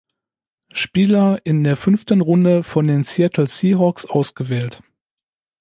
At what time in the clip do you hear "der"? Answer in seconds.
1.63-1.77